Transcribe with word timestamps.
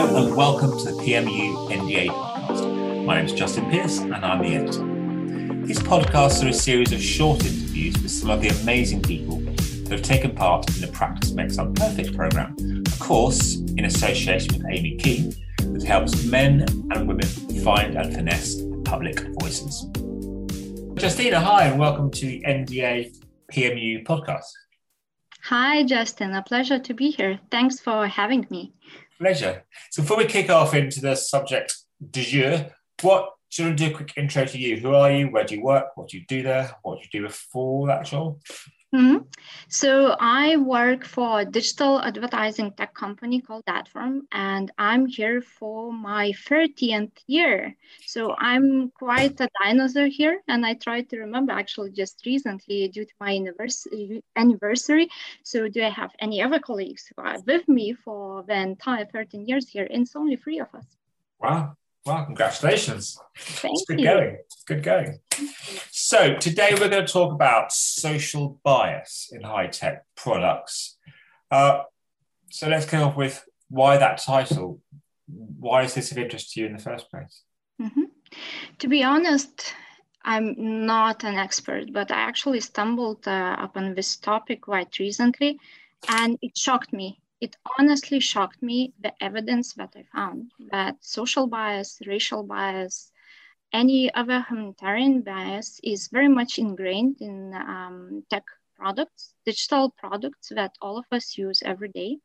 And 0.00 0.34
welcome 0.34 0.78
to 0.78 0.84
the 0.86 0.92
PMU 0.92 1.70
NDA 1.70 2.06
podcast. 2.06 3.04
My 3.04 3.16
name 3.16 3.26
is 3.26 3.34
Justin 3.34 3.70
Pierce 3.70 3.98
and 3.98 4.14
I'm 4.14 4.38
the 4.38 4.54
editor. 4.54 5.66
These 5.66 5.80
podcasts 5.80 6.42
are 6.42 6.48
a 6.48 6.54
series 6.54 6.90
of 6.92 7.02
short 7.02 7.44
interviews 7.44 8.00
with 8.02 8.10
some 8.10 8.30
of 8.30 8.40
the 8.40 8.48
amazing 8.48 9.02
people 9.02 9.40
that 9.40 9.90
have 9.90 10.02
taken 10.02 10.34
part 10.34 10.66
in 10.74 10.80
the 10.80 10.86
Practice 10.88 11.32
Makes 11.32 11.58
Up 11.58 11.74
Perfect 11.74 12.16
program, 12.16 12.56
of 12.86 12.98
course, 12.98 13.56
in 13.76 13.84
association 13.84 14.56
with 14.56 14.66
Amy 14.70 14.96
Keane, 14.96 15.34
that 15.58 15.82
helps 15.82 16.24
men 16.24 16.62
and 16.92 17.06
women 17.06 17.26
find 17.62 17.94
and 17.94 18.14
finesse 18.14 18.56
public 18.86 19.20
voices. 19.38 19.84
Justina, 20.98 21.40
hi, 21.40 21.66
and 21.66 21.78
welcome 21.78 22.10
to 22.10 22.26
the 22.26 22.42
NDA 22.48 23.14
PMU 23.52 24.02
podcast. 24.06 24.50
Hi, 25.42 25.84
Justin. 25.84 26.32
A 26.32 26.42
pleasure 26.42 26.78
to 26.78 26.94
be 26.94 27.10
here. 27.10 27.38
Thanks 27.50 27.78
for 27.78 28.06
having 28.06 28.46
me. 28.48 28.72
Pleasure. 29.20 29.64
So, 29.90 30.00
before 30.02 30.16
we 30.16 30.24
kick 30.24 30.48
off 30.48 30.72
into 30.72 31.02
the 31.02 31.14
subject 31.14 31.76
du 32.10 32.22
jour, 32.22 32.66
what 33.02 33.34
should 33.50 33.66
I 33.66 33.72
do 33.72 33.88
a 33.88 33.90
quick 33.90 34.14
intro 34.16 34.46
to 34.46 34.58
you? 34.58 34.78
Who 34.78 34.94
are 34.94 35.12
you? 35.12 35.26
Where 35.26 35.44
do 35.44 35.56
you 35.56 35.62
work? 35.62 35.94
What 35.94 36.08
do 36.08 36.16
you 36.16 36.24
do 36.26 36.42
there? 36.42 36.74
What 36.82 36.96
do 36.96 37.00
you 37.02 37.20
do 37.20 37.26
before 37.26 37.86
that 37.88 38.06
job? 38.06 38.38
Mm-hmm. 38.92 39.18
So 39.68 40.16
I 40.18 40.56
work 40.56 41.04
for 41.04 41.40
a 41.40 41.44
digital 41.44 42.00
advertising 42.00 42.72
tech 42.72 42.92
company 42.92 43.40
called 43.40 43.64
Adform, 43.66 44.22
and 44.32 44.72
I'm 44.78 45.06
here 45.06 45.40
for 45.42 45.92
my 45.92 46.32
30th 46.32 47.12
year. 47.28 47.76
So 48.06 48.34
I'm 48.36 48.90
quite 48.90 49.40
a 49.40 49.48
dinosaur 49.62 50.06
here, 50.06 50.42
and 50.48 50.66
I 50.66 50.74
tried 50.74 51.08
to 51.10 51.20
remember 51.20 51.52
actually 51.52 51.92
just 51.92 52.26
recently 52.26 52.88
due 52.88 53.04
to 53.04 53.14
my 53.20 53.38
anniversary. 54.34 55.08
So 55.44 55.68
do 55.68 55.84
I 55.84 55.90
have 55.90 56.10
any 56.18 56.42
other 56.42 56.58
colleagues 56.58 57.06
who 57.06 57.22
are 57.22 57.38
with 57.46 57.68
me 57.68 57.92
for 57.92 58.42
the 58.42 58.54
entire 58.54 59.04
13 59.06 59.46
years 59.46 59.68
here? 59.68 59.86
And 59.88 60.02
it's 60.02 60.16
only 60.16 60.34
three 60.34 60.58
of 60.58 60.74
us. 60.74 60.86
Wow. 61.38 61.76
Wow, 62.06 62.24
congratulations. 62.24 63.18
Thank 63.36 63.74
it's 63.74 63.84
good 63.86 64.00
you. 64.00 64.06
going. 64.06 64.38
It's 64.46 64.64
good 64.64 64.82
going. 64.82 65.20
So, 66.12 66.34
today 66.34 66.70
we're 66.72 66.88
going 66.88 67.06
to 67.06 67.12
talk 67.12 67.32
about 67.32 67.70
social 67.70 68.58
bias 68.64 69.30
in 69.30 69.42
high 69.42 69.68
tech 69.68 70.04
products. 70.16 70.96
Uh, 71.52 71.82
so, 72.50 72.66
let's 72.66 72.84
kick 72.84 72.98
off 72.98 73.16
with 73.16 73.44
why 73.68 73.96
that 73.96 74.18
title. 74.18 74.80
Why 75.28 75.84
is 75.84 75.94
this 75.94 76.10
of 76.10 76.18
interest 76.18 76.52
to 76.52 76.60
you 76.60 76.66
in 76.66 76.72
the 76.72 76.82
first 76.82 77.08
place? 77.12 77.42
Mm-hmm. 77.80 78.06
To 78.80 78.88
be 78.88 79.04
honest, 79.04 79.72
I'm 80.24 80.56
not 80.84 81.22
an 81.22 81.36
expert, 81.36 81.92
but 81.92 82.10
I 82.10 82.18
actually 82.22 82.58
stumbled 82.58 83.28
uh, 83.28 83.54
upon 83.60 83.94
this 83.94 84.16
topic 84.16 84.62
quite 84.62 84.98
recently 84.98 85.60
and 86.08 86.36
it 86.42 86.58
shocked 86.58 86.92
me 86.92 87.20
it 87.40 87.56
honestly 87.78 88.20
shocked 88.20 88.62
me 88.62 88.92
the 89.00 89.12
evidence 89.22 89.72
that 89.74 89.94
I 89.96 90.02
found 90.14 90.52
that 90.72 90.96
social 91.00 91.46
bias, 91.46 92.02
racial 92.06 92.42
bias, 92.42 93.12
any 93.72 94.12
other 94.14 94.44
humanitarian 94.48 95.22
bias 95.22 95.80
is 95.82 96.08
very 96.08 96.28
much 96.28 96.58
ingrained 96.58 97.16
in 97.20 97.54
um, 97.54 98.24
tech 98.30 98.44
products, 98.80 99.34
digital 99.44 99.90
products 99.90 100.48
that 100.54 100.72
all 100.80 100.96
of 100.96 101.04
us 101.12 101.36
use 101.36 101.62
every 101.64 101.90
day. 101.90 102.16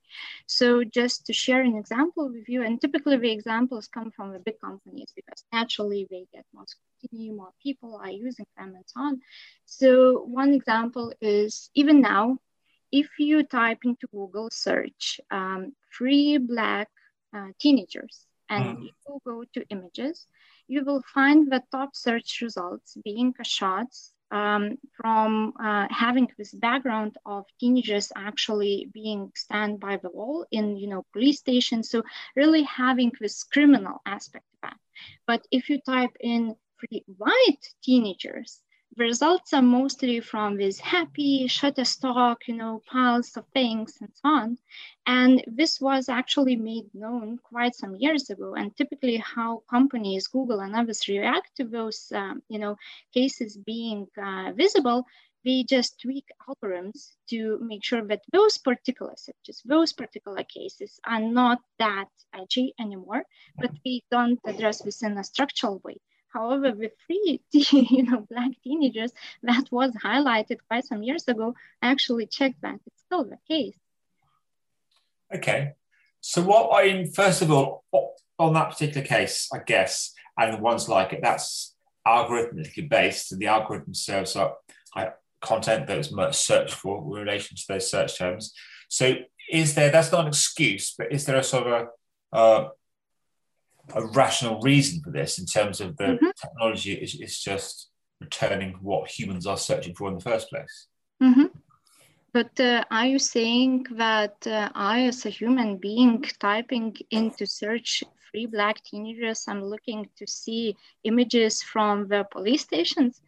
So 0.48 0.84
just 0.84 1.26
to 1.26 1.34
share 1.34 1.62
an 1.62 1.76
example 1.76 2.30
with 2.32 2.48
you, 2.48 2.64
and 2.64 2.80
typically 2.80 3.18
the 3.18 3.32
examples 3.32 3.88
come 3.88 4.12
from 4.12 4.32
the 4.32 4.40
big 4.40 4.60
companies 4.62 5.12
because 5.16 5.44
naturally 5.52 6.08
they 6.10 6.26
get 6.34 6.46
more 6.54 6.66
scrutiny, 6.66 7.32
more 7.32 7.52
people 7.62 8.00
are 8.02 8.12
using 8.12 8.48
them 8.58 8.74
and 8.76 8.86
so 8.88 9.02
on. 9.02 9.22
So 9.66 10.24
one 10.24 10.54
example 10.54 11.14
is 11.22 11.70
even 11.76 12.02
now, 12.02 12.38
if 12.92 13.08
you 13.20 13.44
type 13.44 13.80
into 13.84 14.08
Google 14.08 14.50
search 14.52 15.20
um, 15.30 15.74
free 15.92 16.38
Black 16.38 16.88
uh, 17.36 17.50
teenagers 17.59 18.26
and 18.50 18.78
mm. 18.78 18.84
you 18.84 19.20
go 19.26 19.44
to 19.54 19.68
images, 19.70 20.28
you 20.68 20.84
will 20.84 21.04
find 21.14 21.52
the 21.52 21.62
top 21.72 21.96
search 21.96 22.40
results 22.42 22.98
being 23.04 23.34
shots 23.44 24.14
um, 24.31 24.78
from 25.00 25.53
uh, 25.59 25.88
having 25.90 26.28
this 26.38 26.52
background 26.53 27.18
of 27.26 27.46
teenagers 27.59 28.12
actually 28.16 28.90
being 28.94 29.31
stand 29.36 29.80
by 29.80 29.98
the 29.98 30.09
wall 30.09 30.46
in 30.52 30.78
you 30.78 30.88
know 30.88 31.06
police 31.14 31.40
stations 31.40 31.90
so 31.90 32.04
really 32.36 32.64
having 32.64 33.12
this 33.22 33.44
criminal 33.44 34.02
aspect 34.06 34.46
of 34.54 34.59
that. 34.70 34.78
But 35.28 35.46
if 35.52 35.70
you 35.70 35.80
type 35.81 36.16
in 36.20 36.56
free 36.78 37.04
white 37.18 37.64
teenagers 37.84 38.62
results 38.97 39.53
are 39.53 39.61
mostly 39.61 40.19
from 40.19 40.57
this 40.57 40.79
happy 40.79 41.47
Shutterstock, 41.47 42.38
you 42.47 42.56
know, 42.56 42.81
piles 42.85 43.35
of 43.38 43.45
things 43.53 43.97
and 44.01 44.09
so 44.13 44.29
on. 44.29 44.57
And 45.06 45.44
this 45.47 45.81
was 45.81 46.09
actually 46.09 46.56
made 46.56 46.85
known 46.94 47.39
quite 47.44 47.75
some 47.75 47.95
years 47.95 48.29
ago. 48.29 48.56
And 48.56 48.75
typically 48.75 49.17
how 49.17 49.63
companies, 49.69 50.28
Google 50.28 50.61
and 50.61 50.75
others 50.75 51.07
react 51.07 51.56
to 51.57 51.66
those, 51.66 52.11
um, 52.13 52.41
you 52.50 52.59
know, 52.59 52.78
cases 53.13 53.57
being 53.57 54.07
uh, 54.22 54.51
visible, 54.56 55.06
we 55.44 55.63
just 55.63 56.01
tweak 56.01 56.25
algorithms 56.50 57.12
to 57.29 57.59
make 57.62 57.83
sure 57.83 58.03
that 58.07 58.22
those 58.31 58.57
particular 58.57 59.13
searches, 59.16 59.62
those 59.66 59.94
particular 59.94 60.44
cases 60.44 61.00
are 61.06 61.22
not 61.22 61.59
that 61.77 62.09
edgy 62.33 62.73
anymore, 62.79 63.23
but 63.57 63.72
we 63.85 64.03
don't 64.09 64.39
address 64.45 64.81
this 64.81 65.03
in 65.03 65.17
a 65.17 65.23
structural 65.23 65.79
way. 65.83 65.97
However, 66.35 66.73
with 66.73 66.91
three, 67.07 67.41
you 67.51 68.03
know, 68.03 68.28
black 68.29 68.51
teenagers, 68.62 69.12
that 69.44 69.72
was 69.72 69.91
highlighted 69.94 70.57
quite 70.68 70.85
some 70.85 71.01
years 71.01 71.28
ago. 71.28 71.56
I 71.81 71.88
actually 71.88 72.25
checked 72.28 72.62
that; 72.62 72.79
it's 72.85 73.01
still 73.06 73.23
the 73.23 73.40
case. 73.47 73.78
Okay, 75.34 75.74
so 76.19 76.41
what 76.41 76.69
I 76.74 77.06
first 77.06 77.41
of 77.41 77.51
all, 77.51 77.85
on 78.38 78.53
that 78.53 78.72
particular 78.72 79.07
case, 79.07 79.50
I 79.53 79.59
guess, 79.66 80.13
and 80.38 80.53
the 80.53 80.62
ones 80.62 80.90
like 80.90 81.13
it, 81.13 81.22
that's 81.24 81.74
algorithmically 82.06 82.90
based, 82.90 83.31
and 83.31 83.41
the 83.41 83.47
algorithm 83.47 83.94
serves 83.94 84.35
up 84.35 84.62
content 85.45 85.88
that 85.88 85.97
is 85.97 86.12
much 86.12 86.35
searched 86.35 86.74
for 86.74 86.97
in 86.97 87.25
relation 87.25 87.56
to 87.56 87.63
those 87.68 87.90
search 87.90 88.18
terms. 88.18 88.53
So, 88.90 89.16
is 89.50 89.75
there? 89.75 89.91
That's 89.91 90.12
not 90.12 90.22
an 90.22 90.28
excuse, 90.28 90.94
but 90.97 91.12
is 91.12 91.25
there 91.25 91.38
a 91.38 91.44
sort 91.44 91.68
of 91.68 91.88
a 92.34 92.35
uh, 92.35 92.69
a 93.94 94.06
rational 94.06 94.59
reason 94.62 95.01
for 95.01 95.12
this 95.12 95.40
in 95.40 95.46
terms 95.46 95.81
of 95.81 95.96
the 95.97 96.03
mm-hmm. 96.03 96.28
technology 96.41 96.94
is, 96.94 97.16
is 97.16 97.40
just 97.40 97.90
returning 98.19 98.75
what 98.81 99.09
humans 99.09 99.46
are 99.46 99.57
searching 99.57 99.96
for 99.96 100.07
in 100.09 100.16
the 100.16 100.22
first 100.22 100.50
place. 100.50 100.88
Mm-hmm. 101.22 101.46
But 102.34 102.59
uh, 102.59 102.84
are 102.91 103.06
you 103.06 103.19
saying 103.19 103.85
that 103.91 104.45
uh, 104.45 104.69
I, 104.75 105.03
as 105.03 105.25
a 105.25 105.29
human 105.29 105.78
being, 105.78 106.22
typing 106.40 106.95
into 107.12 107.45
search 107.45 108.03
free 108.29 108.45
black 108.45 108.84
teenagers, 108.84 109.45
I'm 109.47 109.63
looking 109.63 110.09
to 110.18 110.28
see 110.28 110.75
images 111.06 111.63
from 111.63 112.09
the 112.09 112.25
police 112.31 112.63
stations? 112.63 113.22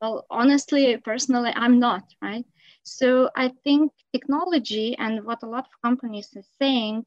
Well, 0.00 0.26
honestly, 0.30 0.96
personally, 0.98 1.52
I'm 1.56 1.80
not, 1.80 2.04
right? 2.22 2.44
So 2.84 3.30
I 3.36 3.52
think 3.64 3.92
technology 4.12 4.96
and 4.96 5.24
what 5.24 5.42
a 5.42 5.48
lot 5.48 5.66
of 5.66 5.82
companies 5.82 6.28
are 6.36 6.44
saying 6.60 7.04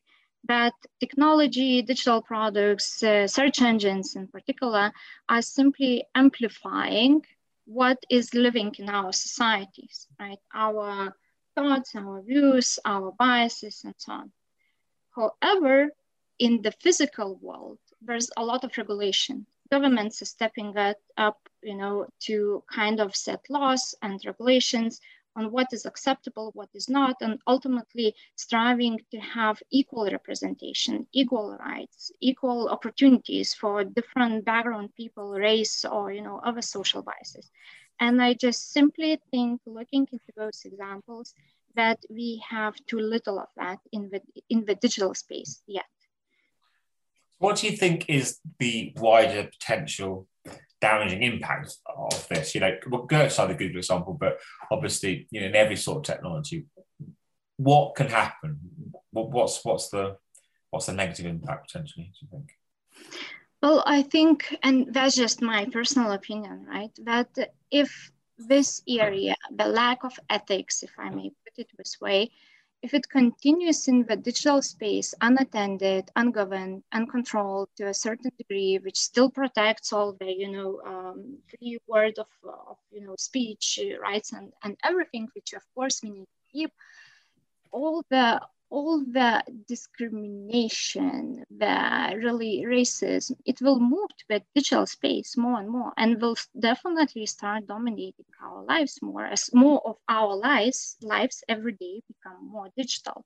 that 0.48 0.74
technology, 1.00 1.82
digital 1.82 2.22
products, 2.22 3.04
uh, 3.04 3.28
search 3.28 3.62
engines 3.62 4.16
in 4.16 4.28
particular, 4.28 4.92
are 5.30 5.42
simply 5.42 6.06
amplifying 6.16 7.22
what 7.66 7.98
is 8.10 8.34
living 8.34 8.74
in 8.78 8.90
our 8.90 9.12
societies, 9.12 10.08
right? 10.20 10.40
Our 10.54 11.16
thoughts, 11.56 11.96
our 11.96 12.22
views, 12.22 12.80
our 12.86 13.12
biases, 13.12 13.82
and 13.84 13.96
so 13.98 14.12
on. 14.14 14.32
However, 15.16 15.90
in 16.40 16.62
the 16.62 16.72
physical 16.72 17.36
world, 17.42 17.80
there's 18.02 18.30
a 18.38 18.44
lot 18.44 18.64
of 18.64 18.78
regulation. 18.78 19.48
Governments 19.72 20.22
are 20.22 20.26
stepping 20.26 20.76
up, 21.18 21.40
you 21.64 21.76
know, 21.76 22.08
to 22.22 22.64
kind 22.72 23.00
of 23.00 23.16
set 23.16 23.40
laws 23.50 23.96
and 24.02 24.22
regulations 24.26 25.00
on 25.36 25.52
what 25.52 25.74
is 25.74 25.86
acceptable, 25.86 26.52
what 26.54 26.70
is 26.74 26.90
not, 26.90 27.18
and 27.22 27.40
ultimately 27.48 28.16
striving 28.36 29.00
to 29.12 29.20
have 29.20 29.62
equal 29.72 30.10
representation, 30.10 31.06
equal 31.12 31.58
rights, 31.60 32.12
equal 32.22 32.70
opportunities 32.70 33.54
for 33.54 33.84
different 33.84 34.46
background 34.46 34.90
people, 34.96 35.32
race, 35.32 35.86
or 35.86 36.12
you 36.12 36.22
know 36.22 36.40
other 36.44 36.62
social 36.62 37.02
biases. 37.02 37.50
And 38.00 38.22
I 38.22 38.34
just 38.34 38.72
simply 38.74 39.20
think, 39.32 39.62
looking 39.66 40.08
into 40.12 40.32
those 40.36 40.62
examples, 40.66 41.34
that 41.76 42.00
we 42.10 42.44
have 42.50 42.76
too 42.88 43.00
little 43.00 43.40
of 43.40 43.48
that 43.58 43.80
in 43.92 44.10
the 44.12 44.22
in 44.50 44.66
the 44.66 44.76
digital 44.76 45.14
space 45.14 45.62
yet. 45.68 45.86
What 47.38 47.58
do 47.58 47.68
you 47.68 47.76
think 47.76 48.06
is 48.10 48.40
the 48.60 48.94
wider 48.96 49.44
potential 49.44 50.28
damaging 50.82 51.24
impact 51.24 51.76
of 51.96 52.28
this. 52.28 52.56
You 52.56 52.62
know, 52.62 52.78
we'll 52.88 53.04
go 53.04 53.24
outside 53.24 53.48
the 53.48 53.56
Google 53.56 53.78
example, 53.78 54.14
but 54.20 54.40
obviously, 54.72 55.28
you 55.32 55.42
know, 55.42 55.48
in 55.48 55.56
every 55.56 55.76
sort 55.76 55.98
of 55.98 56.04
technology, 56.04 56.66
what 57.58 57.96
can 57.96 58.08
happen? 58.08 58.60
What's 59.12 59.64
what's 59.64 59.90
the 59.90 60.18
what's 60.72 60.88
the 60.88 60.94
negative 60.94 61.26
impact 61.26 61.68
potentially? 61.68 62.12
Do 62.14 62.26
you 62.26 62.28
think? 62.32 62.52
Well, 63.62 63.82
I 63.86 64.04
think, 64.04 64.56
and 64.62 64.94
that's 64.94 65.16
just 65.16 65.42
my 65.42 65.66
personal 65.66 66.12
opinion, 66.12 66.66
right? 66.70 66.92
That 67.04 67.30
if 67.72 68.12
this 68.38 68.82
area, 68.88 69.36
the 69.56 69.68
lack 69.68 70.04
of 70.04 70.20
ethics, 70.30 70.84
if 70.84 70.92
I 71.00 71.10
may 71.10 71.32
put 71.44 71.58
it 71.58 71.70
this 71.78 71.98
way, 72.00 72.32
if 72.86 72.94
it 72.94 73.10
continues 73.10 73.88
in 73.88 74.04
the 74.04 74.16
digital 74.16 74.62
space 74.62 75.16
unattended, 75.22 76.12
ungoverned, 76.16 76.84
uncontrolled 76.92 77.68
to 77.76 77.88
a 77.88 77.94
certain 77.94 78.32
degree, 78.38 78.78
which 78.78 79.00
still 79.00 79.32
protects 79.32 79.92
all 79.92 80.14
the, 80.20 80.32
you 80.32 80.52
know, 80.52 80.80
um, 80.86 81.40
free 81.50 81.80
word 81.88 82.14
of, 82.20 82.28
of, 82.44 82.78
you 82.92 83.02
know, 83.02 83.16
speech 83.18 83.80
rights 84.00 84.34
and, 84.34 84.54
and 84.64 84.78
everything, 84.84 85.28
which 85.34 85.54
of 85.54 85.64
course 85.74 86.00
we 86.04 86.12
need 86.12 86.26
to 86.26 86.52
keep, 86.54 86.72
all 87.72 88.04
the 88.12 88.40
all 88.76 89.00
the 89.00 89.42
discrimination, 89.70 91.46
the 91.50 92.14
really 92.22 92.66
racism, 92.68 93.32
it 93.46 93.62
will 93.62 93.80
move 93.80 94.10
to 94.18 94.26
the 94.28 94.42
digital 94.54 94.86
space 94.86 95.38
more 95.38 95.62
and 95.62 95.70
more 95.70 95.94
and 95.96 96.22
will 96.22 96.36
definitely 96.60 97.26
start 97.26 97.66
dominating 97.68 98.26
our 98.44 98.66
lives 98.66 99.00
more 99.02 99.26
as 99.26 99.50
more 99.54 99.82
of 99.86 99.96
our 100.10 100.36
lives, 100.36 100.98
lives 101.02 101.42
every 101.48 101.72
day 101.72 102.02
become 102.10 102.52
more 102.52 102.68
digital. 102.76 103.24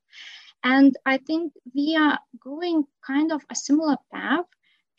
And 0.64 0.96
I 1.04 1.18
think 1.18 1.54
we 1.74 1.98
are 2.00 2.20
going 2.40 2.84
kind 3.04 3.32
of 3.32 3.42
a 3.50 3.56
similar 3.56 3.98
path 4.14 4.46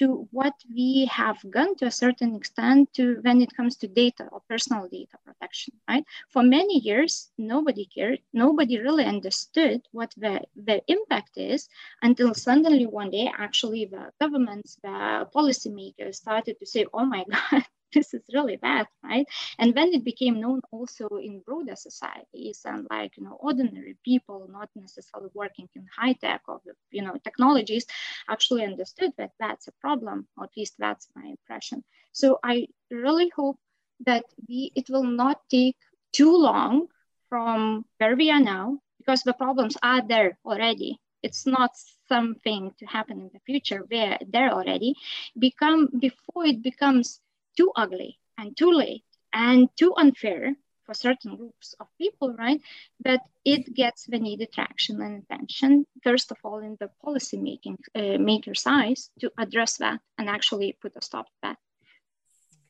to 0.01 0.27
what 0.31 0.55
we 0.75 1.05
have 1.13 1.39
gone 1.51 1.77
to 1.77 1.85
a 1.85 1.91
certain 1.91 2.35
extent 2.35 2.91
to 2.95 3.21
when 3.21 3.43
it 3.43 3.55
comes 3.55 3.77
to 3.77 3.87
data 3.87 4.27
or 4.33 4.41
personal 4.49 4.89
data 4.89 5.19
protection, 5.27 5.75
right? 5.87 6.05
For 6.31 6.43
many 6.43 6.79
years, 6.79 7.31
nobody 7.37 7.85
cared, 7.85 8.21
nobody 8.33 8.79
really 8.79 9.05
understood 9.05 9.83
what 9.93 10.15
the, 10.17 10.41
the 10.57 10.81
impact 10.89 11.37
is 11.37 11.69
until 12.01 12.33
suddenly 12.33 12.87
one 12.87 13.11
day, 13.11 13.31
actually 13.37 13.85
the 13.85 14.11
governments, 14.19 14.79
the 14.83 15.29
policymakers 15.35 16.15
started 16.15 16.59
to 16.59 16.67
say, 16.67 16.87
oh 16.95 17.05
my 17.05 17.25
God, 17.51 17.65
this 17.95 18.15
is 18.15 18.23
really 18.33 18.57
bad, 18.57 18.87
right? 19.03 19.27
And 19.59 19.75
when 19.75 19.93
it 19.95 20.05
became 20.05 20.41
known 20.41 20.61
also 20.71 21.09
in 21.23 21.41
broader 21.41 21.77
societies 21.77 22.63
and 22.65 22.87
like, 22.91 23.17
you 23.17 23.25
know, 23.25 23.37
ordinary 23.41 23.97
people, 24.05 24.49
not 24.51 24.69
necessarily 24.77 25.31
working 25.35 25.69
in 25.75 25.87
high 25.97 26.15
tech 26.15 26.43
or, 26.49 26.61
you 26.91 27.03
know, 27.03 27.17
technologies 27.23 27.87
actually 28.29 28.65
understood 28.65 29.13
that 29.19 29.33
that's 29.41 29.69
a 29.69 29.73
problem, 29.81 30.27
or 30.37 30.45
at 30.45 30.57
least 30.57 30.75
that's 30.79 31.09
my 31.17 31.25
impression. 31.27 31.85
So 32.13 32.39
I 32.43 32.69
really 32.91 33.31
hope 33.35 33.59
that 34.07 34.25
we, 34.49 34.73
it 34.75 34.89
will 34.91 35.05
not 35.05 35.41
take 35.51 35.77
too 36.13 36.37
long 36.37 36.89
from 37.29 37.85
where 37.99 38.17
we 38.17 38.31
are 38.31 38.41
now 38.41 38.79
because 38.99 39.23
the 39.23 39.33
problems 39.35 39.77
are 39.83 40.07
there 40.07 40.39
already. 40.45 40.99
It's 41.23 41.47
not 41.47 41.73
something 42.09 42.73
to 42.79 42.87
happen 42.87 43.21
in 43.21 43.31
the 43.33 43.41
future. 43.47 43.85
where 43.89 44.19
they're 44.29 44.53
already. 44.53 44.95
Become 45.39 45.89
before 45.99 46.47
it 46.47 46.63
becomes 46.63 47.21
too 47.57 47.73
ugly 47.77 48.19
and 48.39 48.57
too 48.57 48.73
late 48.73 49.05
and 49.33 49.69
too 49.77 49.95
unfair 49.97 50.55
for 50.85 50.95
certain 50.95 51.37
groups 51.37 51.75
of 51.79 51.87
people, 51.99 52.35
right? 52.35 52.61
But 53.03 53.21
it 53.45 53.75
gets 53.75 54.07
the 54.07 54.19
needed 54.19 54.53
traction 54.53 55.01
and 55.01 55.23
attention, 55.23 55.87
first 56.03 56.33
of 56.33 56.39
all, 56.43 56.59
in 56.59 56.77
the 56.81 56.91
policy 57.05 57.37
making 57.37 57.79
uh, 57.95 58.19
maker 58.19 58.55
size 58.55 59.11
to 59.21 59.31
address 59.39 59.77
that 59.79 60.01
and 60.19 60.29
actually 60.29 60.77
put 60.83 60.97
a 60.97 61.03
stop 61.03 61.27
to 61.27 61.33
that. 61.43 61.59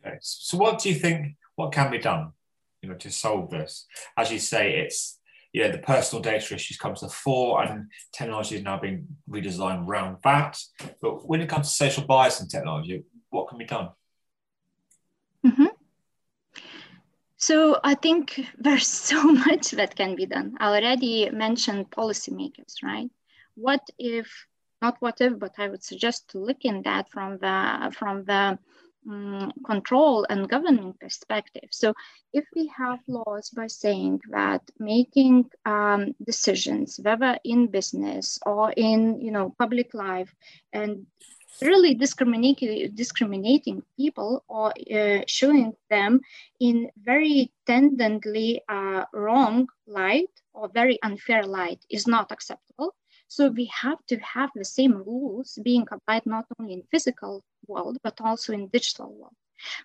Okay. 0.05 0.19
So, 0.21 0.59
what 0.59 0.81
do 0.81 0.89
you 0.91 0.95
think? 0.95 1.37
What 1.57 1.73
can 1.73 1.91
be 1.91 1.99
done, 1.99 2.33
you 2.83 2.89
know, 2.89 2.97
to 2.97 3.11
solve 3.11 3.51
this? 3.51 3.87
As 4.17 4.33
you 4.33 4.39
say, 4.39 4.81
it's 4.81 5.19
yeah, 5.53 5.69
the 5.69 5.79
personal 5.79 6.23
data 6.23 6.55
issues 6.55 6.77
come 6.77 6.95
to 6.95 7.07
the 7.07 7.11
fore, 7.11 7.63
and 7.63 7.91
technology 8.13 8.57
is 8.57 8.63
now 8.63 8.79
being 8.79 9.07
redesigned 9.29 9.87
around 9.87 10.19
that. 10.23 10.59
But 11.03 11.27
when 11.29 11.41
it 11.41 11.49
comes 11.49 11.69
to 11.69 11.75
social 11.75 12.05
bias 12.05 12.41
in 12.41 12.49
technology, 12.49 13.03
what 13.31 13.49
can 13.49 13.59
be 13.59 13.65
done? 13.65 13.91
Mm-hmm. 15.45 15.67
So 17.41 17.81
I 17.83 17.95
think 17.95 18.47
there's 18.59 18.87
so 19.11 19.23
much 19.25 19.73
that 19.73 19.97
can 19.97 20.15
be 20.15 20.27
done. 20.27 20.57
I 20.61 20.69
already 20.69 21.31
mentioned 21.31 21.91
policymakers, 21.91 22.83
right? 22.83 23.11
What 23.55 23.81
if, 23.99 24.47
not 24.83 24.97
what 25.01 25.21
if, 25.21 25.39
but 25.39 25.55
I 25.59 25.69
would 25.69 25.83
suggest 25.83 26.31
to 26.31 26.39
look 26.39 26.65
in 26.65 26.83
that 26.83 27.11
from 27.11 27.39
the 27.39 27.95
from 27.99 28.25
the 28.25 28.59
um, 29.09 29.53
control 29.65 30.27
and 30.29 30.49
governing 30.49 30.93
perspective. 31.01 31.69
So 31.71 31.95
if 32.33 32.45
we 32.55 32.71
have 32.77 33.01
laws 33.09 33.51
by 33.51 33.67
saying 33.67 34.21
that 34.31 34.63
making 34.79 35.51
um, 35.65 36.15
decisions, 36.25 37.01
whether 37.03 37.39
in 37.45 37.69
business 37.69 38.39
or 38.45 38.73
in 38.73 39.21
you 39.21 39.31
know 39.31 39.55
public 39.59 39.95
life, 39.95 40.35
and 40.73 41.07
really 41.63 41.95
discriminating, 41.95 42.95
discriminating 42.95 43.83
people 43.97 44.45
or 44.49 44.73
uh, 44.93 45.21
showing 45.27 45.75
them 45.89 46.21
in 46.59 46.91
very 47.03 47.53
tendently 47.67 48.63
uh, 48.69 49.05
wrong 49.13 49.69
light 49.87 50.31
or 50.53 50.69
very 50.69 50.99
unfair 51.03 51.45
light 51.45 51.85
is 51.91 52.07
not 52.07 52.33
acceptable. 52.33 52.95
So 53.29 53.49
we 53.49 53.67
have 53.67 54.05
to 54.07 54.17
have 54.19 54.51
the 54.55 54.65
same 54.65 54.93
rules 54.93 55.59
being 55.63 55.87
applied 55.91 56.27
not 56.27 56.47
only 56.59 56.73
in 56.73 56.83
physical 56.91 57.45
world, 57.67 57.99
but 58.03 58.21
also 58.21 58.53
in 58.53 58.69
digital 58.69 59.15
world. 59.15 59.37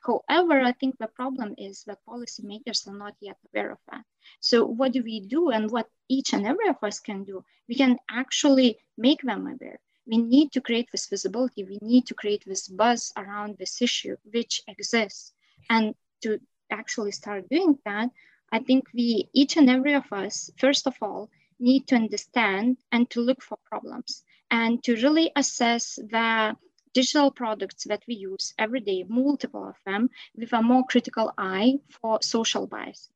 However, 0.01 0.61
I 0.61 0.71
think 0.71 0.97
the 0.97 1.07
problem 1.07 1.53
is 1.57 1.83
that 1.83 2.05
policymakers 2.07 2.87
are 2.87 2.97
not 2.97 3.15
yet 3.19 3.37
aware 3.47 3.71
of 3.71 3.79
that. 3.91 4.03
So 4.39 4.65
what 4.65 4.93
do 4.93 5.03
we 5.03 5.19
do 5.19 5.49
and 5.49 5.69
what 5.69 5.89
each 6.07 6.33
and 6.33 6.45
every 6.47 6.69
of 6.69 6.77
us 6.81 6.99
can 6.99 7.23
do? 7.23 7.43
We 7.67 7.75
can 7.75 7.99
actually 8.09 8.79
make 8.97 9.21
them 9.21 9.47
aware 9.47 9.79
we 10.07 10.17
need 10.17 10.51
to 10.51 10.61
create 10.61 10.89
this 10.91 11.07
visibility. 11.07 11.63
We 11.63 11.79
need 11.81 12.05
to 12.07 12.13
create 12.13 12.43
this 12.45 12.67
buzz 12.67 13.11
around 13.17 13.57
this 13.57 13.81
issue, 13.81 14.17
which 14.31 14.61
exists. 14.67 15.33
And 15.69 15.95
to 16.21 16.39
actually 16.71 17.11
start 17.11 17.49
doing 17.49 17.77
that, 17.85 18.09
I 18.51 18.59
think 18.59 18.85
we, 18.93 19.29
each 19.33 19.57
and 19.57 19.69
every 19.69 19.93
of 19.93 20.11
us, 20.11 20.51
first 20.57 20.87
of 20.87 20.95
all, 21.01 21.29
need 21.59 21.87
to 21.87 21.95
understand 21.95 22.77
and 22.91 23.09
to 23.09 23.21
look 23.21 23.41
for 23.41 23.57
problems 23.65 24.23
and 24.51 24.83
to 24.83 24.95
really 24.95 25.31
assess 25.35 25.95
the 25.95 26.55
digital 26.93 27.31
products 27.31 27.83
that 27.85 28.03
we 28.07 28.15
use 28.15 28.53
every 28.57 28.79
day, 28.79 29.03
multiple 29.07 29.67
of 29.67 29.75
them, 29.85 30.09
with 30.35 30.53
a 30.53 30.61
more 30.61 30.83
critical 30.85 31.31
eye 31.37 31.73
for 31.89 32.19
social 32.21 32.67
bias. 32.67 33.09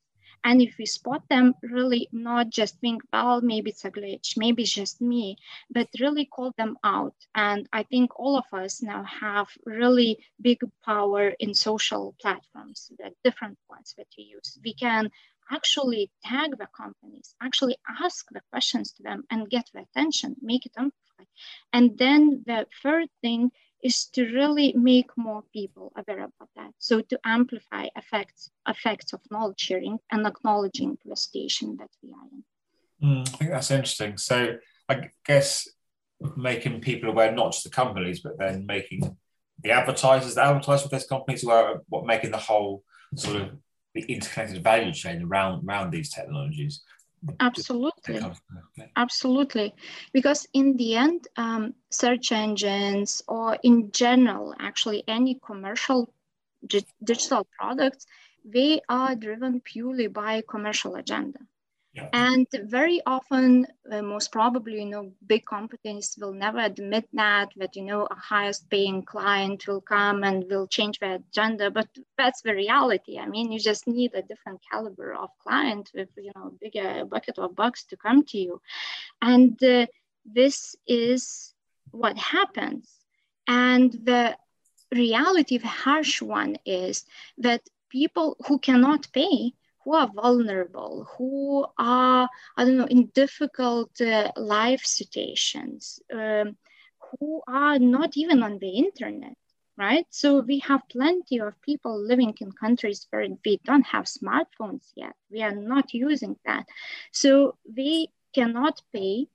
And 0.44 0.62
if 0.62 0.76
we 0.78 0.86
spot 0.86 1.24
them, 1.30 1.54
really 1.62 2.08
not 2.12 2.50
just 2.50 2.80
think, 2.80 3.02
well, 3.12 3.42
maybe 3.42 3.72
it's 3.72 3.86
a 3.86 3.92
glitch, 3.92 4.38
maybe 4.38 4.64
it's 4.64 4.74
just 4.74 5.02
me, 5.02 5.38
but 5.70 5.88
really 6.00 6.26
call 6.26 6.54
them 6.58 6.78
out. 6.84 7.16
And 7.36 7.68
I 7.74 7.84
think 7.84 8.20
all 8.20 8.38
of 8.38 8.46
us 8.54 8.82
now 8.82 9.04
have 9.04 9.50
really 9.66 10.18
big 10.42 10.60
power 10.86 11.30
in 11.40 11.54
social 11.54 12.16
platforms, 12.22 12.92
the 12.98 13.12
different 13.24 13.58
ones 13.70 13.94
that 13.98 14.08
we 14.18 14.24
use. 14.26 14.58
We 14.64 14.74
can 14.74 15.10
actually 15.52 16.12
tag 16.24 16.52
the 16.58 16.68
companies, 16.76 17.36
actually 17.42 17.78
ask 18.02 18.26
the 18.32 18.42
questions 18.52 18.92
to 18.94 19.04
them 19.04 19.24
and 19.32 19.50
get 19.50 19.70
the 19.74 19.82
attention, 19.82 20.36
make 20.42 20.66
it 20.66 20.74
amplified. 20.78 21.28
And 21.74 21.98
then 21.98 22.44
the 22.46 22.68
third 22.82 23.10
thing 23.22 23.52
is 23.84 24.06
to 24.06 24.26
really 24.34 24.74
make 24.74 25.10
more 25.18 25.44
people 25.54 25.92
aware 25.96 26.20
about 26.20 26.50
that. 26.56 26.72
So 26.80 27.02
to 27.02 27.20
amplify 27.24 27.88
effects 27.96 28.50
effects 28.68 29.14
of 29.14 29.22
knowledge 29.32 29.60
sharing 29.60 30.00
and 30.12 30.26
acknowledging 30.28 30.98
the 31.06 31.16
station 31.16 31.78
that 31.80 31.90
we 32.04 32.12
are 32.12 32.28
in. 32.32 32.44
Mm, 33.02 33.28
I 33.28 33.38
think 33.38 33.52
that's 33.52 33.72
interesting. 33.72 34.18
So 34.18 34.56
I 34.90 35.10
guess 35.26 35.68
making 36.36 36.82
people 36.82 37.10
aware, 37.10 37.32
not 37.32 37.54
just 37.54 37.64
the 37.64 37.70
companies, 37.70 38.20
but 38.20 38.38
then 38.38 38.66
making 38.66 39.18
the 39.64 39.72
advertisers 39.72 40.36
that 40.36 40.48
advertise 40.48 40.84
with 40.84 40.92
those 40.92 41.08
companies 41.08 41.42
who 41.42 41.52
are 41.52 41.82
what 41.88 42.06
making 42.06 42.32
the 42.32 42.38
whole 42.38 42.84
sort 43.16 43.38
of 43.38 43.50
the 43.96 44.02
interconnected 44.02 44.64
value 44.64 44.94
chain 44.94 45.24
around 45.24 45.68
around 45.68 45.92
these 45.92 46.14
technologies 46.14 46.82
Absolutely. 47.40 48.20
Absolutely. 48.96 49.74
Because 50.14 50.48
in 50.54 50.76
the 50.78 50.96
end, 50.96 51.28
um, 51.38 51.74
search 51.90 52.32
engines 52.32 53.22
or 53.28 53.58
in 53.64 53.92
general, 53.92 54.54
actually 54.60 55.04
any 55.08 55.40
commercial 55.46 56.14
digital 57.02 57.48
products, 57.58 58.06
they 58.44 58.82
are 58.90 59.16
driven 59.16 59.62
purely 59.62 60.08
by 60.08 60.44
commercial 60.48 60.96
agenda. 60.96 61.40
And 62.14 62.48
very 62.54 63.02
often, 63.06 63.66
uh, 63.92 64.02
most 64.02 64.32
probably, 64.32 64.80
you 64.80 64.86
know, 64.86 65.12
big 65.26 65.46
companies 65.46 66.16
will 66.20 66.34
never 66.34 66.60
admit 66.60 67.10
that, 67.14 67.50
that, 67.58 67.76
you 67.76 67.84
know, 67.84 68.08
a 68.10 68.16
highest 68.16 68.70
paying 68.70 69.04
client 69.04 69.68
will 69.68 69.82
come 69.82 70.24
and 70.24 70.46
will 70.50 70.68
change 70.68 71.00
their 71.00 71.16
agenda. 71.16 71.72
But 71.72 71.88
that's 72.18 72.42
the 72.42 72.54
reality. 72.54 73.18
I 73.18 73.26
mean, 73.26 73.52
you 73.52 73.60
just 73.60 73.88
need 73.88 74.14
a 74.14 74.22
different 74.22 74.62
caliber 74.72 75.14
of 75.14 75.30
client 75.40 75.90
with, 75.94 76.10
you 76.18 76.32
know, 76.36 76.54
bigger 76.62 77.06
bucket 77.06 77.40
of 77.40 77.56
bucks 77.56 77.86
to 77.86 77.98
come 77.98 78.24
to 78.26 78.38
you. 78.38 78.62
And 79.22 79.62
uh, 79.64 79.88
this 80.26 80.76
is 80.88 81.54
what 81.92 82.18
happens. 82.18 82.88
And 83.48 83.92
the 83.92 84.38
reality, 84.92 85.58
the 85.58 85.68
harsh 85.68 86.22
one 86.22 86.58
is 86.66 87.06
that 87.40 87.62
people 87.90 88.38
who 88.48 88.60
cannot 88.60 89.12
pay 89.12 89.54
who 89.90 89.96
are 89.96 90.12
vulnerable, 90.14 91.08
who 91.18 91.66
are, 91.80 92.30
I 92.56 92.64
don't 92.64 92.78
know, 92.78 92.86
in 92.86 93.08
difficult 93.08 94.00
uh, 94.00 94.32
life 94.38 94.86
situations, 94.86 96.00
um, 96.14 96.58
who 97.10 97.42
are 97.48 97.80
not 97.80 98.16
even 98.16 98.44
on 98.44 98.60
the 98.60 98.70
internet, 98.70 99.34
right? 99.80 100.06
So 100.12 100.42
we 100.42 100.60
have 100.60 100.88
plenty 100.92 101.40
of 101.40 101.60
people 101.64 102.00
living 102.00 102.36
in 102.40 102.52
countries 102.52 103.08
where 103.10 103.28
we 103.44 103.60
don't 103.66 103.88
have 103.88 104.06
smartphones 104.06 104.92
yet. 104.96 105.16
We 105.32 105.42
are 105.42 105.56
not 105.56 105.92
using 105.92 106.36
that. 106.46 106.68
So 107.12 107.58
we 107.76 108.10
cannot 108.36 108.84
pay 108.94 109.26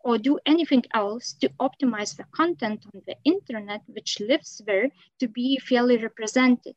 or 0.00 0.18
do 0.18 0.40
anything 0.44 0.82
else 0.94 1.34
to 1.42 1.48
optimize 1.60 2.16
the 2.16 2.24
content 2.34 2.84
on 2.92 3.02
the 3.06 3.14
internet 3.22 3.82
which 3.86 4.18
lives 4.18 4.60
there 4.66 4.88
to 5.20 5.28
be 5.28 5.60
fairly 5.60 5.96
represented. 5.96 6.74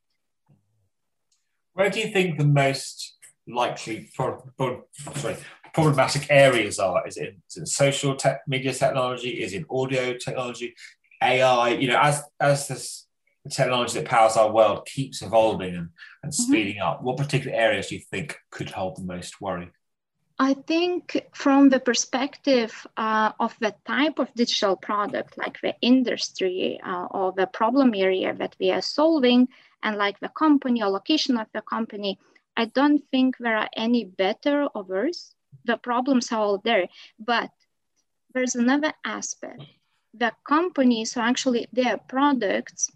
Where 1.74 1.90
do 1.90 2.00
you 2.00 2.08
think 2.08 2.38
the 2.38 2.46
most 2.46 3.15
likely 3.48 4.10
pro- 4.16 4.44
pro- 4.58 4.86
sorry, 5.16 5.38
problematic 5.74 6.28
areas 6.30 6.80
are? 6.80 7.08
Is 7.08 7.18
it, 7.18 7.38
is 7.50 7.58
it 7.58 7.68
social 7.68 8.16
te- 8.16 8.42
media 8.48 8.74
technology? 8.74 9.30
Is 9.30 9.54
it 9.54 9.66
audio 9.70 10.18
technology? 10.18 10.76
AI? 11.22 11.70
You 11.70 11.90
know, 11.90 12.00
as 12.00 12.24
as 12.40 12.68
this 12.68 13.06
the 13.46 13.52
technology 13.52 14.00
that 14.00 14.10
powers 14.10 14.36
our 14.36 14.52
world 14.52 14.88
keeps 14.88 15.22
evolving 15.22 15.76
and, 15.76 15.90
and 16.24 16.32
mm-hmm. 16.34 16.52
speeding 16.52 16.80
up, 16.80 17.04
what 17.04 17.16
particular 17.16 17.56
areas 17.56 17.88
do 17.88 17.96
you 17.96 18.02
think 18.02 18.38
could 18.50 18.72
hold 18.72 18.98
the 18.98 19.04
most 19.04 19.40
worry? 19.40 19.70
I 20.38 20.54
think 20.54 21.28
from 21.34 21.70
the 21.70 21.80
perspective 21.80 22.86
uh, 22.98 23.32
of 23.40 23.56
the 23.62 23.74
type 23.88 24.20
of 24.20 24.34
digital 24.34 24.76
product, 24.76 25.38
like 25.38 25.62
the 25.62 25.76
industry 25.82 26.80
uh, 26.84 27.06
or 27.12 27.32
the 27.32 27.48
problem 27.48 27.94
area 27.96 28.34
that 28.34 28.56
we 28.60 28.72
are 28.72 28.82
solving, 28.82 29.48
and 29.82 29.96
like 29.96 30.20
the 30.20 30.30
company 30.30 30.84
or 30.84 30.90
location 30.90 31.38
of 31.38 31.48
the 31.54 31.62
company, 31.62 32.20
I 32.58 32.66
don't 32.66 33.02
think 33.12 33.38
there 33.38 33.58
are 33.58 33.70
any 33.76 34.06
better 34.06 34.68
or 34.74 34.84
worse. 34.84 35.34
The 35.66 35.78
problems 35.78 36.32
are 36.32 36.40
all 36.40 36.58
there. 36.60 36.88
But 37.20 37.52
there's 38.34 38.56
another 38.56 38.94
aspect. 39.06 39.62
The 40.14 40.32
companies, 40.48 41.12
so 41.12 41.22
actually 41.22 41.68
their 41.74 41.98
products, 41.98 42.90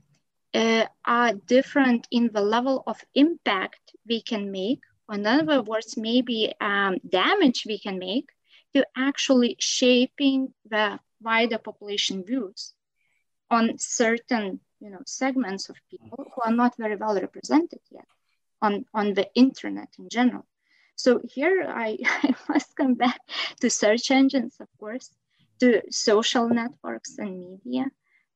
uh, 0.54 0.86
are 1.06 1.34
different 1.34 2.08
in 2.12 2.32
the 2.34 2.42
level 2.42 2.84
of 2.88 3.04
impact 3.14 3.94
we 4.08 4.22
can 4.22 4.52
make 4.52 4.80
in 5.12 5.26
other 5.26 5.62
words, 5.62 5.98
maybe 5.98 6.54
um, 6.62 6.98
damage 7.08 7.64
we 7.66 7.80
can 7.80 7.98
make 7.98 8.30
to 8.74 8.86
actually 8.96 9.56
shaping 9.60 10.54
the 10.70 11.00
wider 11.22 11.58
population 11.58 12.24
views 12.24 12.74
on 13.50 13.78
certain 13.78 14.60
you 14.80 14.90
know 14.90 15.02
segments 15.06 15.70
of 15.70 15.76
people 15.90 16.32
who 16.34 16.42
are 16.46 16.56
not 16.56 16.78
very 16.78 16.96
well 16.96 17.16
represented 17.16 17.80
yet 17.92 18.06
on, 18.62 18.86
on 18.94 19.14
the 19.14 19.28
internet 19.36 19.90
in 19.98 20.10
general. 20.10 20.46
So 20.96 21.22
here 21.24 21.66
I, 21.68 21.98
I 22.06 22.36
must 22.50 22.76
come 22.76 22.96
back 22.96 23.20
to 23.62 23.70
search 23.70 24.12
engines, 24.12 24.58
of 24.60 24.68
course, 24.80 25.12
to 25.60 25.82
social 25.90 26.50
networks 26.50 27.18
and 27.18 27.60
media. 27.64 27.86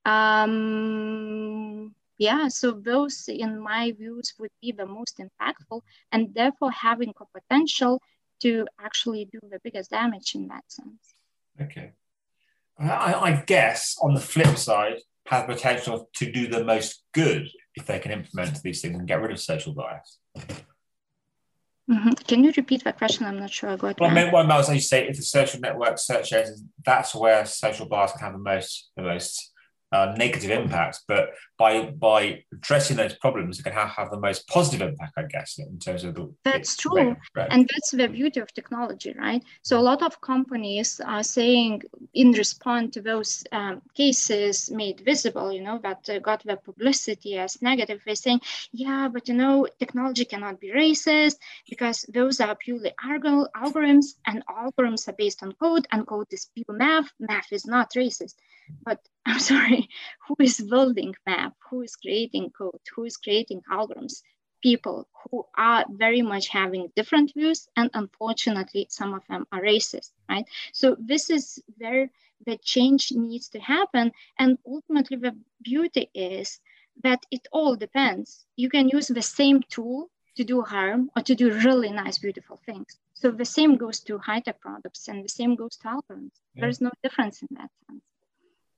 Um, 0.06 1.96
yeah 2.18 2.48
so 2.48 2.72
those 2.72 3.26
in 3.28 3.60
my 3.60 3.92
views 3.92 4.34
would 4.40 4.52
be 4.62 4.72
the 4.72 4.86
most 4.86 5.20
impactful 5.20 5.82
and 6.12 6.34
therefore 6.34 6.72
having 6.72 7.14
a 7.20 7.40
potential 7.40 8.02
to 8.42 8.66
actually 8.80 9.26
do 9.26 9.40
the 9.50 9.60
biggest 9.64 9.90
damage 9.90 10.36
in 10.36 10.48
that 10.48 10.64
sense 10.68 11.04
okay 11.62 11.92
I, 12.80 13.14
I 13.14 13.32
guess 13.46 13.98
on 14.02 14.14
the 14.14 14.20
flip 14.20 14.58
side 14.58 15.00
have 15.28 15.48
potential 15.48 16.10
to 16.16 16.32
do 16.32 16.48
the 16.48 16.64
most 16.64 17.04
good 17.14 17.48
if 17.76 17.86
they 17.86 18.00
can 18.00 18.12
implement 18.12 18.62
these 18.62 18.82
things 18.82 18.98
and 18.98 19.08
get 19.08 19.22
rid 19.22 19.32
of 19.32 19.40
social 19.40 19.74
bias 19.74 20.20
Mm-hmm. 21.90 22.12
Can 22.28 22.44
you 22.44 22.54
repeat 22.56 22.84
that 22.86 22.98
question? 22.98 23.26
I'm 23.26 23.40
not 23.40 23.52
sure 23.52 23.72
I 23.72 23.76
got. 23.76 24.00
Well, 24.00 24.10
I 24.10 24.14
meant 24.14 24.32
what 24.32 24.50
I 24.50 24.58
was 24.58 24.74
you 24.74 24.80
say 24.80 25.08
if 25.08 25.18
the 25.18 25.22
social 25.22 25.60
network 25.60 26.00
search 26.00 26.32
engines, 26.32 26.64
that's 26.86 27.14
where 27.14 27.46
social 27.46 27.88
bias 27.88 28.14
can 28.14 28.22
have 28.22 28.32
the 28.32 28.40
most 28.40 28.90
the 28.96 29.04
most 29.04 29.53
uh, 29.94 30.14
negative 30.18 30.50
impacts. 30.50 31.04
But 31.08 31.30
by 31.58 31.74
by 32.10 32.44
addressing 32.52 32.98
those 32.98 33.16
problems, 33.26 33.60
it 33.60 33.64
can 33.64 33.74
have, 33.74 33.90
have 33.90 34.10
the 34.10 34.20
most 34.20 34.48
positive 34.48 34.82
impact, 34.90 35.14
I 35.18 35.24
guess, 35.24 35.60
in 35.60 35.78
terms 35.78 36.04
of 36.04 36.16
the. 36.16 36.34
That's 36.44 36.76
true, 36.76 37.16
and 37.54 37.70
that's 37.72 37.92
the 37.92 38.08
beauty 38.08 38.40
of 38.40 38.52
technology, 38.54 39.14
right? 39.18 39.42
So 39.62 39.80
a 39.80 39.86
lot 39.92 40.02
of 40.02 40.20
companies 40.20 41.00
are 41.06 41.24
saying, 41.24 41.84
in 42.14 42.32
response 42.32 42.96
to 42.96 43.02
those 43.02 43.44
um, 43.52 43.82
cases 43.94 44.72
made 44.72 45.02
visible, 45.12 45.54
you 45.54 45.62
know, 45.62 45.80
that 45.84 46.10
uh, 46.10 46.20
got 46.20 46.44
the 46.44 46.58
publicity 46.58 47.38
as 47.38 47.62
negative, 47.62 48.02
they're 48.04 48.16
saying, 48.16 48.42
yeah, 48.72 49.08
but 49.14 49.28
you 49.28 49.36
know, 49.36 49.68
technology 49.80 50.26
cannot 50.26 50.60
be 50.60 50.70
racist 50.72 51.36
because 51.70 52.02
those 52.18 52.42
are 52.42 52.56
purely 52.56 52.92
algorithms, 53.06 54.08
and 54.26 54.44
algorithms 54.48 55.08
are 55.08 55.18
based 55.24 55.44
on 55.44 55.52
code, 55.54 55.86
and 55.92 56.08
code 56.08 56.28
is 56.32 56.50
pure 56.56 56.76
math. 56.76 57.10
Math 57.20 57.54
is 57.54 57.68
not 57.68 57.92
racist, 57.94 58.36
but 58.84 59.00
I'm 59.26 59.40
sorry, 59.40 59.90
who 60.28 60.36
is 60.40 60.60
building 60.60 61.16
map, 61.26 61.54
who 61.70 61.82
is 61.82 61.96
creating 61.96 62.52
code, 62.52 62.82
who 62.96 63.06
is 63.06 63.18
creating 63.18 63.62
algorithms? 63.72 64.22
People 64.62 65.08
who 65.24 65.46
are 65.58 65.86
very 65.90 66.22
much 66.22 66.48
having 66.48 66.92
different 66.96 67.34
views, 67.34 67.68
and 67.76 67.90
unfortunately, 67.94 68.88
some 68.90 69.14
of 69.14 69.26
them 69.28 69.46
are 69.52 69.62
racist, 69.62 70.12
right? 70.30 70.46
So 70.72 70.96
this 71.00 71.30
is 71.30 71.62
where 71.78 72.10
the 72.46 72.58
change 72.58 73.12
needs 73.12 73.50
to 73.50 73.60
happen, 73.60 74.12
and 74.40 74.58
ultimately, 74.66 75.18
the 75.18 75.36
beauty 75.62 76.10
is 76.14 76.60
that 77.04 77.26
it 77.32 77.48
all 77.52 77.76
depends. 77.76 78.46
You 78.56 78.70
can 78.70 78.88
use 78.88 79.08
the 79.08 79.22
same 79.22 79.62
tool 79.70 80.10
to 80.36 80.44
do 80.44 80.62
harm 80.62 81.10
or 81.16 81.24
to 81.24 81.36
do 81.36 81.52
really 81.52 81.92
nice, 81.92 82.18
beautiful 82.18 82.60
things. 82.66 83.00
So 83.14 83.32
the 83.32 83.46
same 83.46 83.78
goes 83.78 84.00
to 84.02 84.18
high-tech 84.18 84.60
products, 84.60 85.08
and 85.08 85.24
the 85.24 85.30
same 85.30 85.56
goes 85.56 85.78
to 85.78 85.88
algorithms. 85.88 86.32
Yeah. 86.56 86.62
There's 86.62 86.82
no 86.82 86.92
difference 87.04 87.42
in 87.42 87.50
that 87.52 87.70
sense. 87.88 88.04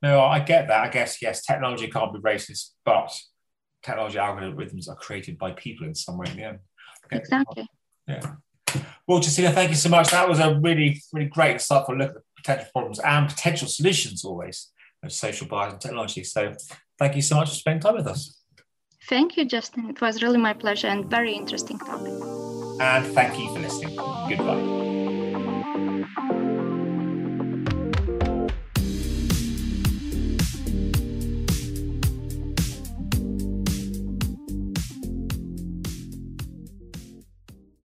No, 0.02 0.20
I 0.20 0.40
get 0.40 0.68
that. 0.68 0.84
I 0.84 0.88
guess 0.88 1.22
yes, 1.22 1.44
technology 1.44 1.88
can't 1.88 2.12
be 2.12 2.18
racist, 2.20 2.70
but 2.84 3.10
technology 3.82 4.18
algorithms 4.18 4.88
are 4.88 4.96
created 4.96 5.38
by 5.38 5.52
people 5.52 5.86
in 5.86 5.94
some 5.94 6.18
way 6.18 6.26
in 6.30 6.36
the 6.36 6.44
end. 6.44 6.58
Exactly. 7.10 7.66
Yeah. 8.06 8.34
Well, 9.06 9.18
Justina, 9.18 9.52
thank 9.52 9.70
you 9.70 9.76
so 9.76 9.88
much. 9.88 10.10
That 10.10 10.28
was 10.28 10.38
a 10.38 10.58
really, 10.60 11.02
really 11.12 11.28
great, 11.28 11.56
insightful 11.56 11.96
look 11.96 12.10
at 12.10 12.14
the 12.14 12.22
potential 12.36 12.68
problems 12.72 12.98
and 12.98 13.28
potential 13.28 13.68
solutions 13.68 14.24
always 14.24 14.70
of 15.02 15.12
social 15.12 15.46
bias 15.46 15.72
and 15.72 15.80
technology. 15.80 16.24
So 16.24 16.54
thank 16.98 17.16
you 17.16 17.22
so 17.22 17.36
much 17.36 17.48
for 17.50 17.54
spending 17.54 17.80
time 17.80 17.96
with 17.96 18.06
us. 18.06 18.36
Thank 19.08 19.36
you, 19.36 19.44
Justin. 19.44 19.88
It 19.88 20.00
was 20.00 20.22
really 20.22 20.38
my 20.38 20.52
pleasure 20.52 20.88
and 20.88 21.08
very 21.08 21.32
interesting 21.32 21.78
topic. 21.78 22.12
And 22.80 23.06
thank 23.14 23.38
you 23.38 23.48
for 23.54 23.60
listening. 23.60 23.96
Goodbye. 24.28 24.85